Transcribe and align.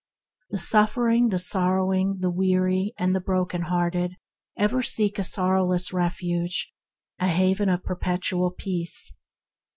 The 0.49 0.57
suffering, 0.57 1.29
the 1.29 1.37
sorrowing, 1.37 2.17
the 2.21 2.31
weary 2.31 2.91
and 2.97 3.13
broken 3.23 3.61
hearted 3.61 4.15
ever 4.57 4.81
seek 4.81 5.19
a 5.19 5.23
sorrowless 5.23 5.93
refuge, 5.93 6.73
a 7.19 7.27
haven 7.27 7.69
of 7.69 7.83
perpetual 7.83 8.49
peace. 8.49 9.15